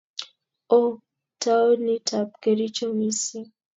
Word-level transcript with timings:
Ooh 0.77 0.93
taonit 1.41 2.07
ap 2.19 2.29
Kericho 2.41 2.87
mising'. 2.99 3.51